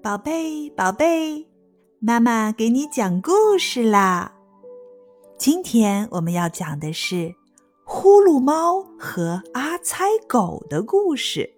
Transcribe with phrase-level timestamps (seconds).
[0.00, 1.44] 宝贝，宝贝，
[1.98, 4.32] 妈妈给你讲故事啦。
[5.36, 7.34] 今天我们要讲的是
[7.84, 11.50] 呼噜猫和阿猜狗的故事。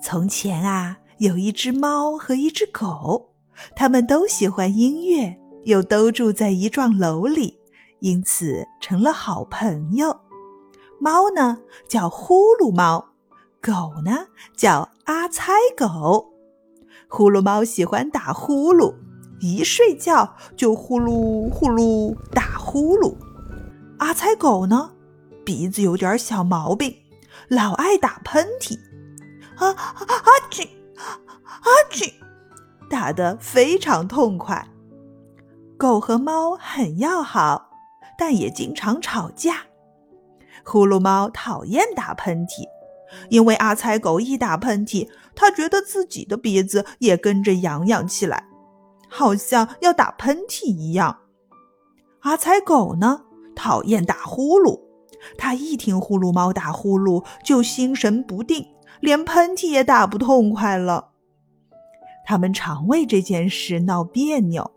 [0.00, 3.28] 从前啊，有一只猫和一只狗，
[3.74, 7.58] 它们都喜欢音乐，又都住在一幢楼里，
[7.98, 10.16] 因此成了好朋友。
[11.00, 13.04] 猫呢叫呼噜猫，
[13.60, 16.32] 狗呢叫阿猜狗。
[17.08, 18.94] 呼噜猫喜欢打呼噜，
[19.40, 23.16] 一睡觉就呼噜呼噜打呼噜。
[23.98, 24.92] 阿猜狗呢，
[25.44, 26.94] 鼻子有点小毛病，
[27.48, 28.76] 老爱打喷嚏，
[29.56, 32.12] 啊啊啊嚏啊嚏，
[32.90, 34.68] 打得非常痛快。
[35.78, 37.70] 狗和猫很要好，
[38.18, 39.58] 但也经常吵架。
[40.64, 42.75] 呼噜猫讨厌打喷嚏。
[43.28, 48.44] 因为阿猜狗一打喷嚏，他觉得自己的鼻子也跟着痒痒起来，
[49.08, 51.18] 好像要打喷嚏一样。
[52.20, 53.22] 阿猜狗呢，
[53.54, 54.80] 讨厌打呼噜，
[55.38, 58.66] 他一听呼噜猫打呼噜就心神不定，
[59.00, 61.12] 连喷嚏也打不痛快了。
[62.24, 64.72] 他们常为这件事闹别扭，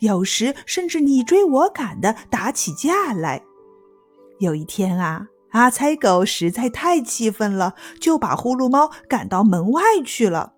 [0.00, 3.42] 有时甚至你追我赶的打起架来。
[4.38, 5.28] 有一天啊。
[5.52, 10.54] 阿猜狗实在太气愤了，就把呼噜猫赶到门外去了。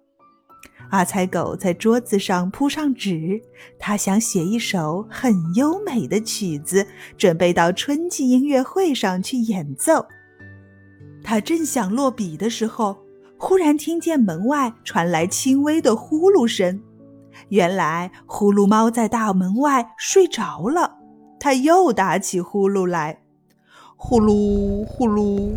[0.91, 3.43] 阿猜狗在桌子上铺上纸，
[3.79, 6.87] 他想写一首很优美的曲子，
[7.19, 10.07] 准备到春季音乐会上去演奏。
[11.25, 12.97] 他正想落笔的时候，
[13.37, 16.81] 忽然听见门外传来轻微的呼噜声。
[17.49, 20.99] 原来呼噜猫在大门外睡着了，
[21.41, 23.24] 它又打起呼噜来。
[24.07, 25.51] 呼噜呼噜，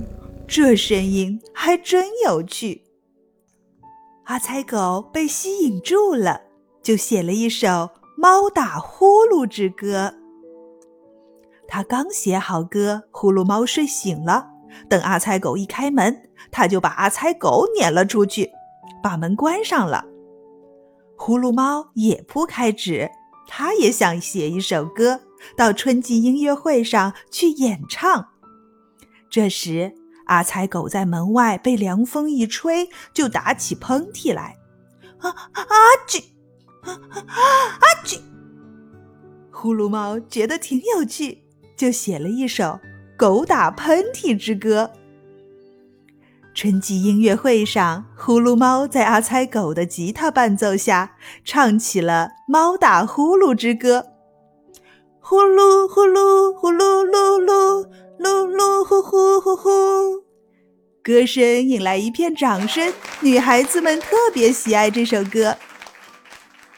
[0.48, 2.82] 这声音还真有趣。
[4.24, 6.44] 阿猜狗被吸引住了，
[6.82, 7.68] 就写了一首
[8.16, 10.08] 《猫打呼噜之歌》。
[11.68, 14.48] 他刚写好歌，呼噜猫睡醒了。
[14.88, 18.50] 等阿猜狗一开门，他就把阿猜狗撵了出去，
[19.04, 20.06] 把门关上了。
[21.18, 23.12] 呼噜猫也铺开纸，
[23.46, 25.20] 他也想写一首歌，
[25.58, 28.30] 到春季音乐会上去演唱。
[29.30, 29.94] 这时，
[30.26, 34.58] 阿猜狗在门外被凉风一吹，就打起喷嚏来。
[35.20, 35.64] 啊啊
[36.08, 36.24] 嚏！
[36.82, 38.20] 啊啊嚏！
[39.52, 41.44] 呼噜猫觉得挺有趣，
[41.76, 42.64] 就写了一首
[43.18, 44.92] 《狗打喷嚏之歌》。
[46.54, 54.00] 春季音乐会上，呼噜猫在阿猜狗的吉他伴奏下，唱起了《猫打呼噜之歌》。
[55.20, 57.90] 呼噜呼噜呼噜噜噜。
[58.28, 59.70] 噜噜呼呼呼呼，
[61.02, 62.94] 歌声引来一片掌声。
[63.22, 65.56] 女孩子们特别喜爱这首歌。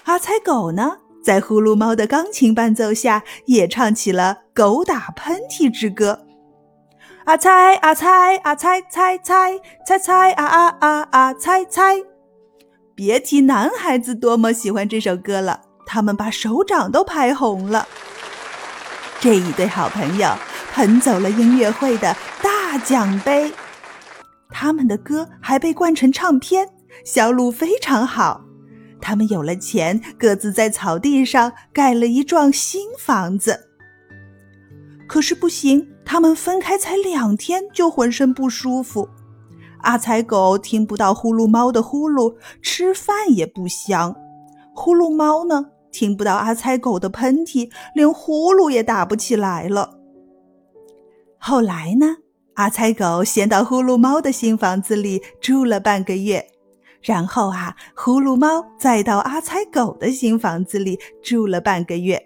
[0.04, 6.20] 阿猜狗呢，在呼噜猫的钢琴伴奏下，也唱起了《狗打喷嚏之歌》。
[7.26, 12.04] 阿猜阿猜阿猜猜猜猜猜啊啊啊啊猜猜！
[12.94, 17.88] 别提男孩子多么喜欢这首歌了，他们把手掌都拍红了。
[19.20, 20.30] 这一对好朋友。
[20.74, 23.52] 捧走了音乐会的大奖杯，
[24.50, 26.70] 他们的歌还被灌成唱片，
[27.04, 28.42] 销路非常好。
[29.02, 33.68] 他们有了钱，各自在草地上盖了一幢新房子。
[35.08, 39.10] 可是不行，他们分开才两天就浑身不舒服。
[39.82, 44.14] 阿才狗听不到呼噜猫的呼噜，吃饭也不香；
[44.76, 49.99] 呼噜猫呢，听不到阿才狗的喷嚏，连呼噜也打不起来了。
[51.40, 52.18] 后来呢？
[52.56, 56.46] 阿猜狗先到呼噜猫的新房子里住了半个月，
[57.02, 62.22] 然后啊，呼噜猫再到阿猜狗的新房子里住了半个月。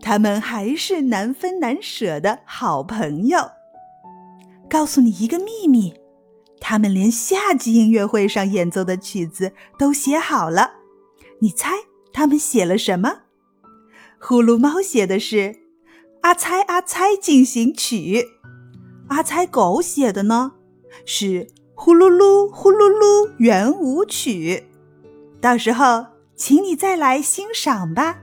[0.00, 3.38] 他们还是难分难舍的好朋友。
[4.70, 5.92] 告诉你一个秘密，
[6.58, 10.72] 他们连夏季音乐会上演奏的曲子都写好了。
[11.40, 11.72] 你猜
[12.14, 13.18] 他们写了什么？
[14.18, 15.67] 呼噜猫写的是。
[16.22, 18.26] 阿猜阿猜进行曲，
[19.08, 20.52] 阿猜狗写的呢
[21.06, 24.68] 是呼噜噜呼噜噜圆舞曲，
[25.40, 26.04] 到时候
[26.34, 28.18] 请你再来欣赏吧。